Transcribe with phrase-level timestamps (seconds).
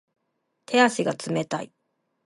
[0.65, 1.71] 手足が冷たい